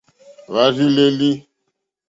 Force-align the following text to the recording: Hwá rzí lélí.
Hwá 0.47 0.63
rzí 0.71 0.87
lélí. 0.95 1.31